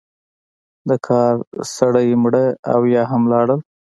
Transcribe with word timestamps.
د 0.89 0.91
کار 1.07 1.33
سړی 1.75 2.07
مړه 2.23 2.45
او 2.73 2.79
یا 2.95 3.03
هم 3.11 3.21
ولاړل. 3.25 3.59